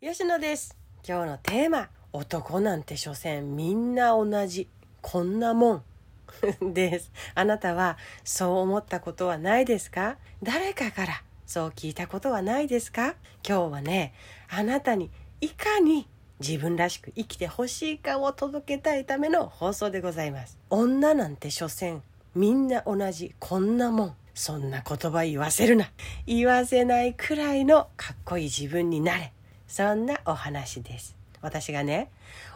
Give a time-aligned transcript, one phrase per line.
[0.00, 0.76] 吉野です。
[1.06, 4.68] 今日のテーマ男なんて所詮みんな同じ。
[5.02, 5.82] こんなもん。
[6.72, 7.10] です。
[7.34, 10.16] あなたはそう思ったことはないですか？
[10.40, 13.16] 誰かからそう聞いたことはないですか？
[13.44, 14.14] 今日はね
[14.48, 16.06] あなたにいかに
[16.38, 20.58] 自分らしく生きてほしいかを届けたいための放送でございます。
[20.70, 22.02] 女なんて所詮
[22.36, 23.34] みんな同じ。
[23.40, 24.16] こんなもん。
[24.32, 25.90] そんな言葉言わせるな。
[26.24, 29.32] 言わせないくらいのかっこいい自分になれ。
[29.68, 31.16] そんなお話です。
[31.40, 32.10] 私がね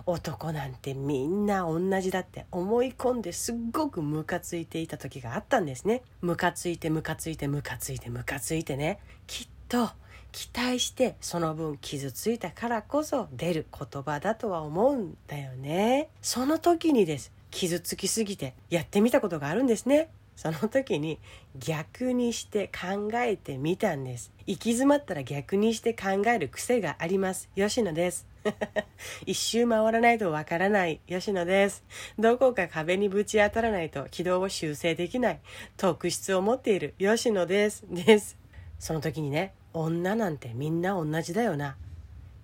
[0.07, 6.03] 男なんてみんな同じだって思い込んですっごくムカついていた時があったんですね。
[6.21, 8.99] ムカついてムカついてムカついてムカついてね。
[9.29, 9.91] きっと
[10.33, 16.09] 期待してその分傷ついたからこそ出る言葉だとは思うんだよね。
[16.23, 17.31] その時にです。
[17.51, 20.09] 傷つきすぎてやってみたことがあるんですね。
[20.37, 21.19] その時に
[21.59, 24.33] 逆にして考えてみたんです。
[24.47, 27.49] 行き詰まったら逆にして考える癖があります。
[27.55, 28.27] 吉野です。
[29.27, 31.01] 一周回らないとわからない。
[31.07, 31.85] 吉野です。
[32.19, 35.41] どこか壁にぶち当たらないと軌道を修正できない。
[35.77, 36.95] 特質を持っている。
[36.99, 37.85] 吉野です。
[37.89, 38.37] です。
[38.79, 41.71] その時にね女なんてみんな同じだよな。
[41.71, 41.75] っ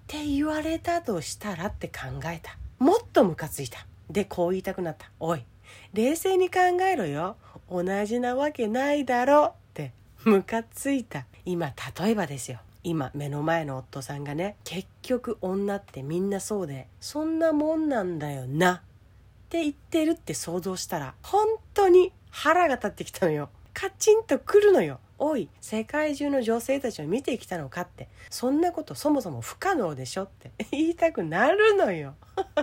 [0.06, 2.56] て言われたとしたらって考えた。
[2.78, 3.86] もっとムカついた。
[4.08, 5.10] でこう言いたくなった。
[5.20, 5.44] おい。
[5.92, 7.36] 冷静に考えろよ。
[7.70, 9.92] 同じなわけないだろって。
[10.24, 11.26] ムカついた。
[11.44, 12.58] 今例えばですよ。
[12.84, 18.74] 今目の前の夫さんがね結局女ってみんなそうでそんなもんなんだよな。
[18.74, 18.80] っ
[19.50, 23.50] て言ってるって想像したら本当に腹が立ってきたのよ。
[23.72, 25.00] カチンとくるのよ。
[25.18, 28.08] おい世界中の女性たちを見てきたのかって。
[28.30, 30.50] そんなことそもそも不可能でしょって。
[30.70, 32.14] 言いたくなるのよ。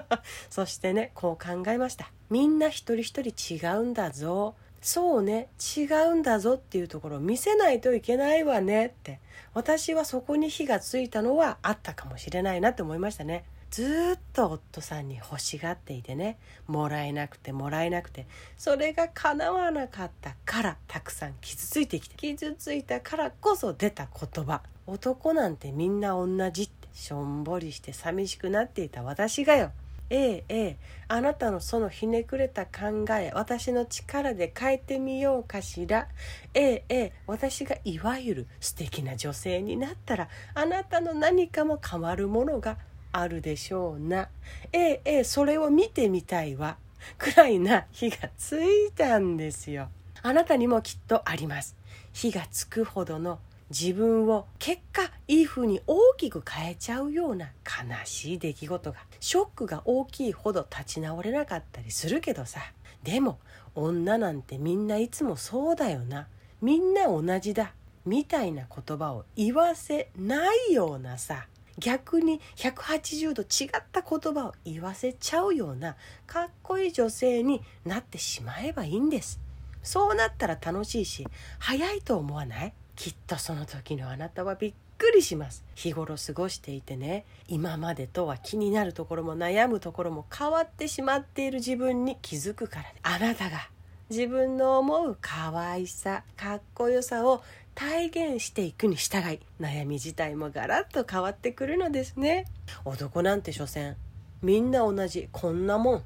[0.49, 2.11] そしてねこう考えました。
[2.29, 4.55] みんな一人一人違うんだぞ。
[4.81, 9.19] そうね違うんだぞっていうところを見せないといけないわねって。
[9.53, 13.45] 私はそこに火がついたのはあったかもしれないなって思いましたね。
[13.71, 16.37] ずっと夫さんに欲しがっていてね。
[16.67, 18.27] もらえなくてもらえなくて。
[18.57, 22.15] それが叶わなかったからたくさん傷ついてきて。
[22.15, 24.61] 傷ついたからこそ出た言葉。
[24.87, 29.71] 男なんてみんな同じってしょんぼりして寂しくなっていた私がよ。
[30.09, 30.77] ええええ。
[31.07, 36.07] あなたのそのひねくれた考え私の力で変えてみようかしら。
[36.53, 37.13] ええええ。
[37.27, 42.77] 私がいわゆる素敵な女性になったらあなたの何かも変わるものが
[43.11, 44.29] あるでしょうな。
[44.71, 46.77] ええええそれを見てみたいわ。
[47.17, 47.85] くらいな。
[47.91, 49.89] 火がついたんですよ。
[50.21, 51.75] あなたにもきっとあります。
[52.13, 53.39] 火がつくほどの
[53.69, 62.59] 自分を結果いい風に大きく変えちゃうような悲しい出来事がショックが大きいほど立ち直れなかったりするけどさ。
[63.03, 63.39] でも
[63.75, 66.27] 女なんてみんないつもそうだよな。
[66.61, 67.73] みんな同じだ。
[68.05, 71.47] みたいな言葉を言わせないようなさ。
[71.77, 79.39] 逆に180度違った言葉を言わせちゃうようなかっこいい女性になってしまえばいいんです。
[79.83, 81.27] そうなったら楽しいし
[81.59, 82.73] 早いと思わない？
[82.95, 85.65] きっとその時のあなたはびっくりします。
[85.75, 92.85] 日頃過ごしていてね今までとは気になるところも悩むところも変わってしまっている自分に気づくから。
[93.03, 93.69] あなたが
[94.09, 97.43] 自分の思う可愛さかっこよさを
[97.75, 102.45] 体現していくに従い悩み自体もガラッと変わってくるのですね。
[102.85, 103.97] 男なんて所詮
[104.41, 106.03] みんな同じこんなもん。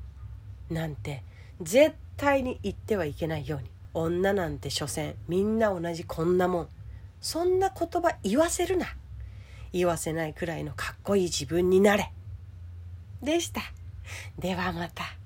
[0.74, 1.24] なんて
[1.62, 3.70] 絶対に言ってはいけないように。
[3.94, 6.70] 女なんて所詮みんな同じこんなもん。
[7.22, 8.88] そんな言葉言わせるな。
[9.72, 12.12] 言わせないくらいのかっこいい自分になれ。
[13.22, 13.62] でした。
[14.40, 15.19] ではまた。